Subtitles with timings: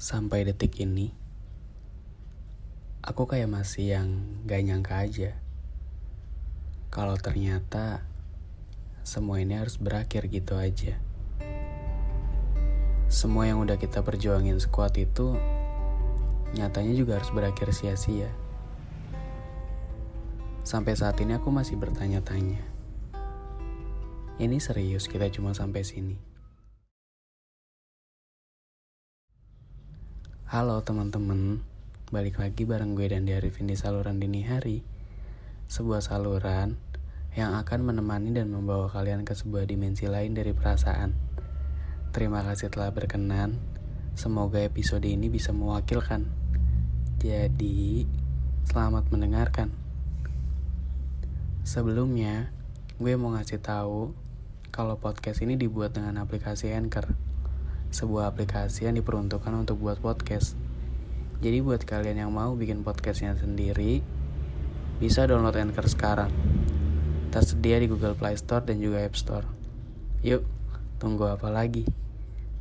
[0.00, 1.12] Sampai detik ini,
[3.04, 4.08] aku kayak masih yang
[4.48, 5.36] gak nyangka aja.
[6.88, 8.00] Kalau ternyata
[9.04, 10.96] semua ini harus berakhir gitu aja.
[13.12, 15.36] Semua yang udah kita perjuangin sekuat itu,
[16.56, 18.32] nyatanya juga harus berakhir sia-sia.
[20.64, 22.64] Sampai saat ini aku masih bertanya-tanya.
[24.40, 26.29] Ini serius kita cuma sampai sini.
[30.50, 31.62] Halo teman-teman,
[32.10, 34.82] balik lagi bareng gue dan Arifin di saluran dini hari.
[35.70, 36.74] Sebuah saluran
[37.38, 41.14] yang akan menemani dan membawa kalian ke sebuah dimensi lain dari perasaan.
[42.10, 43.62] Terima kasih telah berkenan.
[44.18, 46.26] Semoga episode ini bisa mewakilkan.
[47.22, 48.10] Jadi,
[48.66, 49.70] selamat mendengarkan.
[51.62, 52.50] Sebelumnya,
[52.98, 54.18] gue mau ngasih tahu
[54.74, 57.19] kalau podcast ini dibuat dengan aplikasi Anchor
[57.90, 60.54] sebuah aplikasi yang diperuntukkan untuk buat podcast.
[61.42, 64.02] Jadi buat kalian yang mau bikin podcastnya sendiri,
[65.02, 66.32] bisa download Anchor sekarang.
[67.30, 69.46] Tersedia di Google Play Store dan juga App Store.
[70.22, 70.42] Yuk,
[70.98, 71.86] tunggu apa lagi?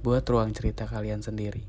[0.06, 1.66] Buat ruang cerita kalian sendiri.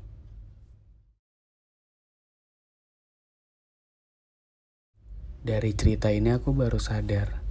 [5.41, 7.41] Dari cerita ini aku baru sadar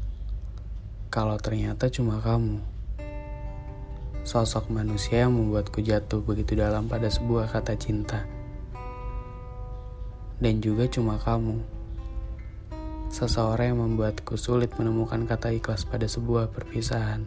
[1.10, 2.62] kalau ternyata cuma kamu
[4.30, 8.22] sosok manusia yang membuatku jatuh begitu dalam pada sebuah kata cinta.
[10.38, 11.58] Dan juga cuma kamu,
[13.10, 17.26] seseorang yang membuatku sulit menemukan kata ikhlas pada sebuah perpisahan.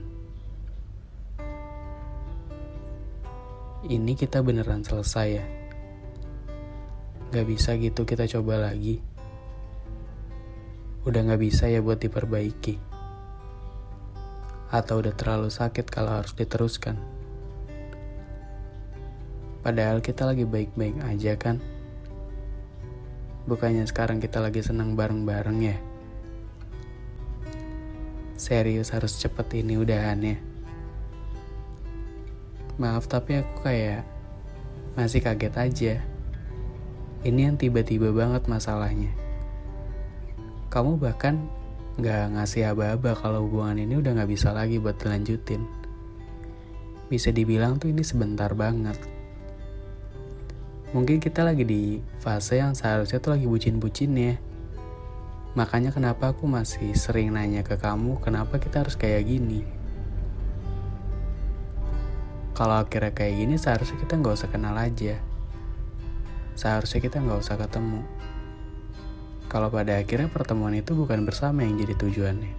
[3.84, 5.46] Ini kita beneran selesai ya?
[7.36, 9.04] Gak bisa gitu kita coba lagi.
[11.04, 12.93] Udah gak bisa ya buat diperbaiki
[14.74, 16.98] atau udah terlalu sakit kalau harus diteruskan.
[19.62, 21.62] Padahal kita lagi baik-baik aja kan?
[23.46, 25.78] Bukannya sekarang kita lagi senang bareng-bareng ya?
[28.34, 30.42] Serius harus cepet ini udahannya.
[32.82, 34.02] Maaf tapi aku kayak
[34.98, 35.94] masih kaget aja.
[37.24, 39.14] Ini yang tiba-tiba banget masalahnya.
[40.74, 41.46] Kamu bahkan
[41.94, 45.62] nggak ngasih aba-aba kalau hubungan ini udah nggak bisa lagi buat dilanjutin.
[47.06, 48.98] Bisa dibilang tuh ini sebentar banget.
[50.98, 54.36] Mungkin kita lagi di fase yang seharusnya tuh lagi bucin-bucin ya.
[55.54, 59.62] Makanya kenapa aku masih sering nanya ke kamu kenapa kita harus kayak gini.
[62.58, 65.22] Kalau akhirnya kayak gini seharusnya kita nggak usah kenal aja.
[66.58, 68.02] Seharusnya kita nggak usah ketemu
[69.54, 72.54] kalau pada akhirnya pertemuan itu bukan bersama yang jadi tujuannya.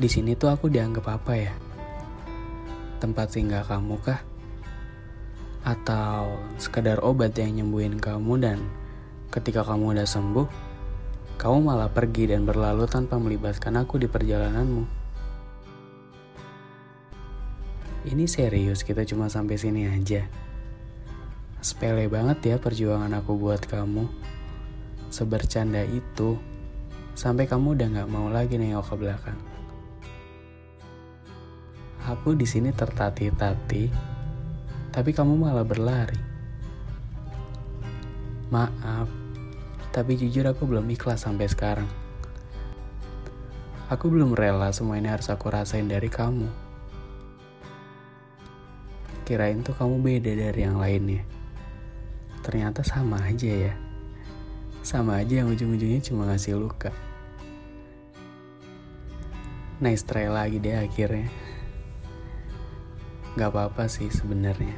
[0.00, 1.52] Di sini tuh aku dianggap apa ya?
[3.04, 4.24] Tempat singgah kamu kah?
[5.60, 8.64] Atau sekedar obat yang nyembuhin kamu dan
[9.28, 10.48] ketika kamu udah sembuh,
[11.36, 14.88] kamu malah pergi dan berlalu tanpa melibatkan aku di perjalananmu.
[18.08, 20.51] Ini serius kita cuma sampai sini aja.
[21.62, 24.10] Sepele banget ya perjuangan aku buat kamu.
[25.14, 26.34] Sebercanda itu,
[27.14, 29.38] sampai kamu udah gak mau lagi nengok ke belakang.
[32.10, 33.86] Aku di sini tertati-tati,
[34.90, 36.18] tapi kamu malah berlari.
[38.50, 39.06] Maaf,
[39.94, 41.86] tapi jujur aku belum ikhlas sampai sekarang.
[43.86, 46.50] Aku belum rela semua ini harus aku rasain dari kamu.
[49.22, 51.41] Kirain tuh kamu beda dari yang lainnya
[52.42, 53.74] ternyata sama aja ya.
[54.82, 56.90] Sama aja yang ujung-ujungnya cuma ngasih luka.
[59.78, 61.30] Nice try lagi deh akhirnya.
[63.38, 64.74] Gak apa-apa sih sebenarnya.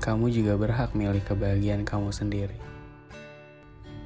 [0.00, 2.56] Kamu juga berhak milih kebahagiaan kamu sendiri.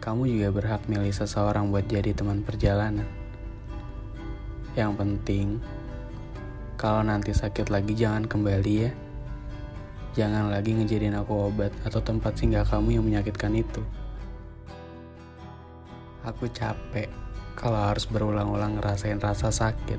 [0.03, 3.06] Kamu juga berhak milih seseorang buat jadi teman perjalanan.
[4.75, 5.47] Yang penting
[6.75, 8.91] kalau nanti sakit lagi jangan kembali ya
[10.12, 13.81] Jangan lagi ngejadiin aku obat atau tempat singgah kamu yang menyakitkan itu.
[16.20, 17.09] Aku capek
[17.56, 19.97] kalau harus berulang-ulang ngerasain rasa sakit.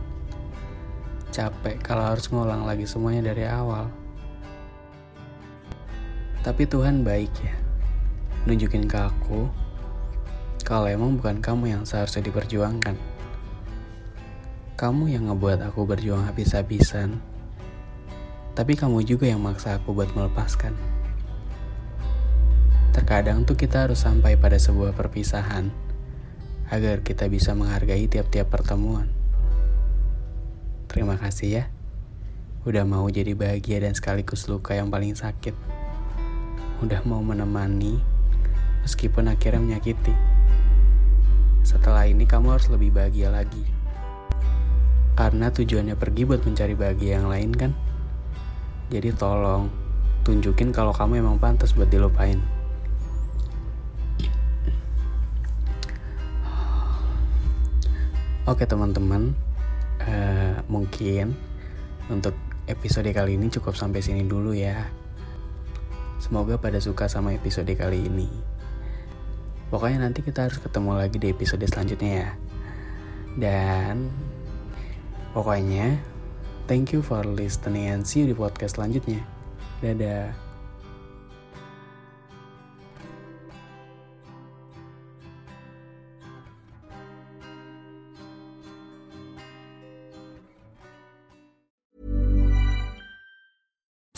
[1.33, 3.89] Capek kalau harus ngulang lagi semuanya dari awal.
[6.45, 7.57] Tapi Tuhan baik ya.
[8.45, 9.49] Nunjukin ke aku
[10.61, 12.95] kalau emang bukan kamu yang seharusnya diperjuangkan.
[14.77, 17.32] Kamu yang ngebuat aku berjuang habis-habisan.
[18.53, 20.77] Tapi kamu juga yang maksa aku buat melepaskan.
[22.93, 25.73] Terkadang tuh kita harus sampai pada sebuah perpisahan
[26.69, 29.09] agar kita bisa menghargai tiap-tiap pertemuan.
[30.85, 31.63] Terima kasih ya,
[32.69, 35.57] udah mau jadi bahagia dan sekaligus luka yang paling sakit.
[36.85, 37.97] Udah mau menemani,
[38.85, 40.13] meskipun akhirnya menyakiti.
[41.65, 43.65] Setelah ini kamu harus lebih bahagia lagi.
[45.17, 47.73] Karena tujuannya pergi buat mencari bahagia yang lain kan?
[48.93, 49.73] Jadi tolong,
[50.21, 52.37] tunjukin kalau kamu emang pantas buat dilupain.
[58.45, 59.33] Oke teman-teman,
[59.97, 61.33] uh, mungkin
[62.05, 62.37] untuk
[62.69, 64.85] episode kali ini cukup sampai sini dulu ya.
[66.21, 68.29] Semoga pada suka sama episode kali ini.
[69.73, 72.29] Pokoknya nanti kita harus ketemu lagi di episode selanjutnya ya.
[73.41, 74.13] Dan
[75.33, 76.12] pokoknya
[76.67, 79.21] thank you for listening and see you di podcast selanjutnya.
[79.83, 80.33] Dadah.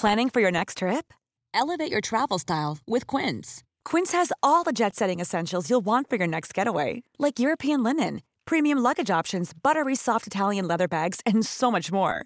[0.05, 1.13] Planning for your next trip?
[1.51, 3.63] Elevate your travel style with Quince.
[3.85, 7.81] Quince has all the jet setting essentials you'll want for your next getaway, like European
[7.81, 12.25] linen, premium luggage options, buttery soft Italian leather bags, and so much more.